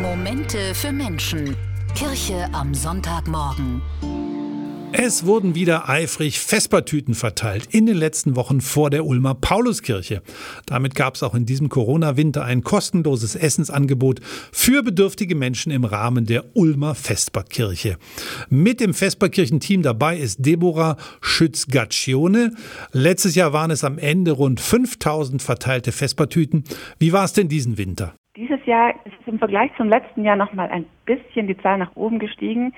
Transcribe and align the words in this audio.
Momente 0.00 0.74
für 0.74 0.92
Menschen. 0.92 1.56
Kirche 1.94 2.48
am 2.52 2.74
Sonntagmorgen. 2.74 3.82
Es 4.92 5.26
wurden 5.26 5.54
wieder 5.54 5.88
eifrig 5.88 6.40
Vespertüten 6.40 7.14
verteilt 7.14 7.68
in 7.70 7.84
den 7.84 7.96
letzten 7.96 8.34
Wochen 8.34 8.62
vor 8.62 8.88
der 8.88 9.04
Ulmer 9.04 9.34
Pauluskirche. 9.34 10.22
Damit 10.64 10.94
gab 10.94 11.16
es 11.16 11.22
auch 11.22 11.34
in 11.34 11.44
diesem 11.44 11.68
Corona-Winter 11.68 12.44
ein 12.44 12.64
kostenloses 12.64 13.36
Essensangebot 13.36 14.20
für 14.52 14.82
bedürftige 14.82 15.34
Menschen 15.34 15.70
im 15.70 15.84
Rahmen 15.84 16.24
der 16.24 16.56
Ulmer 16.56 16.94
Vesperkirche. 16.94 17.98
Mit 18.48 18.80
dem 18.80 18.94
Vesperkirchenteam 18.94 19.82
dabei 19.82 20.16
ist 20.18 20.44
Deborah 20.44 20.96
Schütz-Gaccione. 21.20 22.54
Letztes 22.92 23.34
Jahr 23.34 23.52
waren 23.52 23.70
es 23.70 23.84
am 23.84 23.98
Ende 23.98 24.32
rund 24.32 24.60
5000 24.60 25.42
verteilte 25.42 25.92
Vespertüten. 25.92 26.64
Wie 26.98 27.12
war 27.12 27.24
es 27.24 27.34
denn 27.34 27.48
diesen 27.48 27.76
Winter? 27.76 28.14
Jahr 28.70 28.94
ist 29.04 29.16
im 29.26 29.38
Vergleich 29.38 29.70
zum 29.76 29.88
letzten 29.88 30.24
Jahr 30.24 30.36
noch 30.36 30.52
mal 30.52 30.68
ein 30.70 30.86
bisschen 31.04 31.46
die 31.48 31.58
Zahl 31.58 31.76
nach 31.76 31.94
oben 31.96 32.18
gestiegen. 32.18 32.72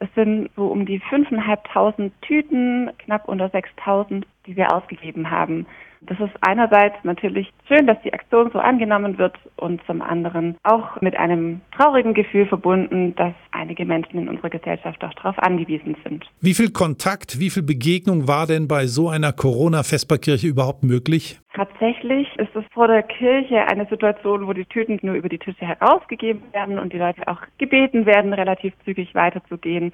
Es 0.00 0.08
sind 0.14 0.50
so 0.56 0.66
um 0.66 0.86
die 0.86 1.00
5.500 1.00 2.10
Tüten, 2.22 2.90
knapp 2.98 3.28
unter 3.28 3.46
6.000, 3.46 4.24
die 4.46 4.56
wir 4.56 4.74
ausgegeben 4.74 5.30
haben. 5.30 5.66
Das 6.06 6.20
ist 6.20 6.34
einerseits 6.42 6.96
natürlich 7.02 7.50
schön, 7.66 7.86
dass 7.86 7.96
die 8.02 8.12
Aktion 8.12 8.50
so 8.52 8.58
angenommen 8.58 9.16
wird 9.16 9.36
und 9.56 9.80
zum 9.86 10.02
anderen 10.02 10.56
auch 10.62 11.00
mit 11.00 11.16
einem 11.16 11.62
traurigen 11.74 12.12
Gefühl 12.12 12.46
verbunden, 12.46 13.14
dass 13.16 13.32
einige 13.52 13.86
Menschen 13.86 14.18
in 14.18 14.28
unserer 14.28 14.50
Gesellschaft 14.50 15.02
auch 15.02 15.14
darauf 15.14 15.38
angewiesen 15.38 15.96
sind. 16.04 16.26
Wie 16.40 16.52
viel 16.52 16.70
Kontakt, 16.70 17.40
wie 17.40 17.48
viel 17.48 17.62
Begegnung 17.62 18.28
war 18.28 18.46
denn 18.46 18.68
bei 18.68 18.86
so 18.86 19.08
einer 19.08 19.32
Corona-Vesperkirche 19.32 20.46
überhaupt 20.46 20.82
möglich? 20.82 21.40
Tatsächlich 21.54 22.28
ist 22.36 22.54
es 22.54 22.64
vor 22.72 22.88
der 22.88 23.02
Kirche 23.02 23.66
eine 23.68 23.86
Situation, 23.86 24.46
wo 24.46 24.52
die 24.52 24.66
Tüten 24.66 24.98
nur 25.02 25.14
über 25.14 25.28
die 25.28 25.38
Tische 25.38 25.64
herausgegeben 25.64 26.42
werden 26.52 26.78
und 26.78 26.92
die 26.92 26.98
Leute 26.98 27.26
auch 27.28 27.40
gebeten 27.58 28.04
werden, 28.06 28.32
relativ 28.32 28.74
zügig 28.84 29.14
weiterzugehen. 29.14 29.92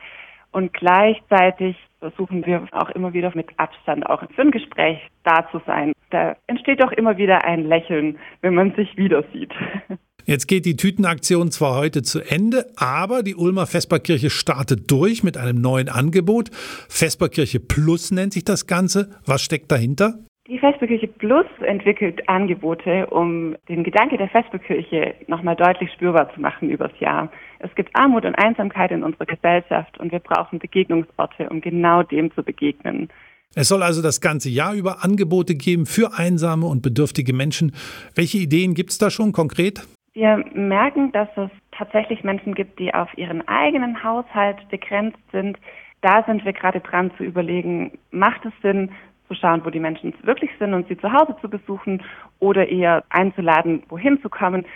Und 0.53 0.73
gleichzeitig 0.73 1.77
versuchen 2.01 2.45
wir 2.45 2.67
auch 2.73 2.91
immer 2.91 3.13
wieder 3.13 3.31
mit 3.35 3.49
Abstand 3.59 4.07
auch 4.07 4.23
für 4.35 4.43
ein 4.43 4.51
Gespräch 4.51 4.99
da 5.23 5.49
zu 5.51 5.61
sein. 5.67 5.93
Da 6.11 6.37
entsteht 6.47 6.83
auch 6.83 6.93
immer 6.93 7.17
wieder 7.17 7.45
ein 7.45 7.65
Lächeln, 7.65 8.19
wenn 8.41 8.55
man 8.55 8.75
sich 8.75 8.97
wieder 8.97 9.23
sieht. 9.33 9.53
Jetzt 10.27 10.47
geht 10.47 10.67
die 10.67 10.77
Tütenaktion 10.77 11.51
zwar 11.51 11.77
heute 11.77 12.03
zu 12.03 12.21
Ende, 12.21 12.67
aber 12.77 13.23
die 13.23 13.35
Ulmer 13.35 13.67
Vesperkirche 13.67 14.31
startet 14.31 14.91
durch 14.91 15.23
mit 15.23 15.37
einem 15.37 15.61
neuen 15.61 15.89
Angebot. 15.89 16.51
Vesperkirche 16.89 17.59
Plus 17.59 18.11
nennt 18.11 18.33
sich 18.33 18.45
das 18.45 18.67
Ganze. 18.67 19.11
Was 19.25 19.43
steckt 19.43 19.73
dahinter? 19.73 20.19
Die 20.51 20.59
Vesperkirche 20.59 21.07
Plus 21.07 21.47
entwickelt 21.61 22.29
Angebote, 22.29 23.07
um 23.07 23.55
den 23.69 23.85
Gedanke 23.85 24.17
der 24.17 24.29
Vesperkirche 24.29 25.15
nochmal 25.29 25.55
deutlich 25.55 25.93
spürbar 25.93 26.35
zu 26.35 26.41
machen 26.41 26.71
übers 26.71 26.91
Jahr. 26.99 27.31
Es 27.61 27.73
gibt 27.77 27.95
Armut 27.95 28.25
und 28.25 28.35
Einsamkeit 28.35 28.91
in 28.91 29.05
unserer 29.05 29.27
Gesellschaft 29.27 30.01
und 30.01 30.11
wir 30.11 30.19
brauchen 30.19 30.59
Begegnungsorte, 30.59 31.49
um 31.51 31.61
genau 31.61 32.03
dem 32.03 32.35
zu 32.35 32.43
begegnen. 32.43 33.11
Es 33.55 33.69
soll 33.69 33.85
also 33.85 34.03
das 34.03 34.21
ganze 34.21 34.51
Jahr 34.51 34.75
über 34.75 35.05
Angebote 35.05 35.55
geben 35.55 35.87
für 35.87 36.19
einsame 36.19 36.67
und 36.67 36.83
bedürftige 36.83 37.33
Menschen. 37.33 37.73
Welche 38.17 38.39
Ideen 38.39 38.75
gibt 38.75 38.91
es 38.91 38.99
da 38.99 39.09
schon 39.09 39.31
konkret? 39.31 39.87
Wir 40.15 40.45
merken, 40.53 41.13
dass 41.13 41.29
es 41.37 41.51
tatsächlich 41.71 42.25
Menschen 42.25 42.57
gibt, 42.57 42.81
die 42.81 42.93
auf 42.93 43.17
ihren 43.17 43.47
eigenen 43.47 44.03
Haushalt 44.03 44.69
begrenzt 44.69 45.21
sind. 45.31 45.59
Da 46.01 46.25
sind 46.27 46.45
wir 46.45 46.55
gerade 46.55 46.81
dran 46.81 47.13
zu 47.19 47.23
überlegen, 47.23 47.99
macht 48.11 48.45
es 48.47 48.53
Sinn, 48.63 48.91
zu 49.31 49.37
schauen, 49.37 49.65
wo 49.65 49.71
die 49.71 49.79
Menschen 49.79 50.13
wirklich 50.23 50.51
sind 50.59 50.75
und 50.75 50.89
sie 50.89 50.99
zu 50.99 51.13
Hause 51.13 51.37
zu 51.41 51.49
besuchen 51.49 52.03
oder 52.41 52.69
eher 52.69 53.05
einzuladen, 53.11 53.85
wohin 53.89 54.21
zu 54.21 54.29
kommen. 54.29 54.67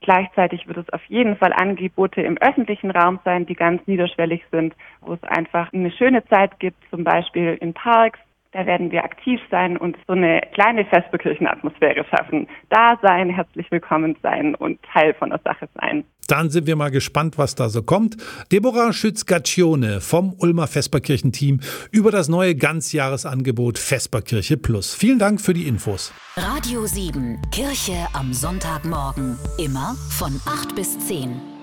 Gleichzeitig 0.00 0.66
wird 0.66 0.78
es 0.78 0.92
auf 0.92 1.04
jeden 1.04 1.36
Fall 1.36 1.52
Angebote 1.52 2.20
im 2.20 2.36
öffentlichen 2.38 2.90
Raum 2.90 3.20
sein, 3.24 3.46
die 3.46 3.54
ganz 3.54 3.86
niederschwellig 3.86 4.42
sind, 4.50 4.74
wo 5.00 5.14
es 5.14 5.22
einfach 5.22 5.72
eine 5.72 5.92
schöne 5.92 6.24
Zeit 6.26 6.58
gibt, 6.58 6.76
zum 6.90 7.04
Beispiel 7.04 7.56
in 7.60 7.72
Parks, 7.72 8.18
da 8.54 8.64
werden 8.66 8.90
wir 8.92 9.04
aktiv 9.04 9.40
sein 9.50 9.76
und 9.76 9.96
so 10.06 10.14
eine 10.14 10.40
kleine 10.54 10.84
Vesperkirchenatmosphäre 10.86 12.04
schaffen. 12.08 12.46
Da 12.70 12.98
sein, 13.02 13.28
herzlich 13.28 13.70
willkommen 13.70 14.16
sein 14.22 14.54
und 14.54 14.80
Teil 14.82 15.12
von 15.14 15.30
der 15.30 15.40
Sache 15.44 15.68
sein. 15.74 16.04
Dann 16.28 16.48
sind 16.48 16.66
wir 16.66 16.76
mal 16.76 16.90
gespannt, 16.90 17.36
was 17.36 17.54
da 17.54 17.68
so 17.68 17.82
kommt. 17.82 18.16
Deborah 18.50 18.92
Schütz-Gaccione 18.92 20.00
vom 20.00 20.34
Ulmer 20.38 20.68
Vesperkirchen-Team 20.68 21.60
über 21.90 22.10
das 22.10 22.28
neue 22.28 22.54
Ganzjahresangebot 22.54 23.76
Vesperkirche 23.76 24.56
Plus. 24.56 24.94
Vielen 24.94 25.18
Dank 25.18 25.40
für 25.40 25.52
die 25.52 25.66
Infos. 25.66 26.14
Radio 26.36 26.86
7, 26.86 27.42
Kirche 27.50 28.06
am 28.14 28.32
Sonntagmorgen. 28.32 29.36
Immer 29.58 29.96
von 30.16 30.40
8 30.46 30.74
bis 30.76 30.98
10. 31.00 31.53